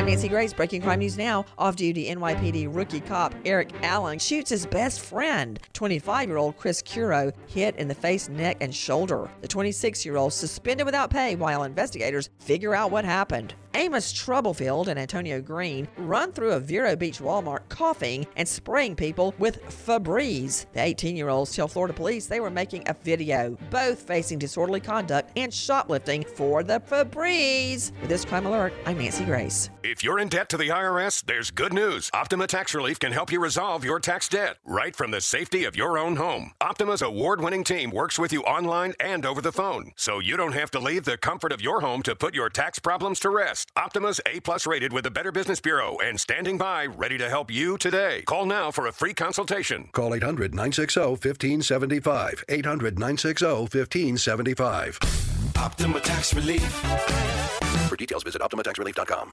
[0.00, 0.54] I'm Nancy Grace.
[0.54, 1.44] Breaking crime news now.
[1.58, 6.80] Off duty NYPD rookie cop Eric Allen shoots his best friend, 25 year old Chris
[6.80, 9.30] Curo, hit in the face, neck, and shoulder.
[9.42, 13.52] The 26 year old suspended without pay while investigators figure out what happened.
[13.80, 19.34] Amos Troublefield and Antonio Green run through a Vero Beach Walmart coughing and spraying people
[19.38, 20.66] with Febreze.
[20.74, 24.80] The 18 year olds tell Florida police they were making a video, both facing disorderly
[24.80, 27.92] conduct and shoplifting for the Febreze.
[28.02, 29.70] With this crime alert, I'm Nancy Grace.
[29.82, 32.10] If you're in debt to the IRS, there's good news.
[32.12, 35.74] Optima Tax Relief can help you resolve your tax debt right from the safety of
[35.74, 36.52] your own home.
[36.60, 40.52] Optima's award winning team works with you online and over the phone, so you don't
[40.52, 43.69] have to leave the comfort of your home to put your tax problems to rest.
[43.76, 47.50] Optima's A plus rated with the Better Business Bureau and standing by ready to help
[47.50, 48.22] you today.
[48.26, 49.88] Call now for a free consultation.
[49.92, 52.44] Call 800 960 1575.
[52.48, 54.98] 800 960 1575.
[55.56, 56.62] Optima Tax Relief.
[57.88, 59.32] For details, visit OptimaTaxRelief.com.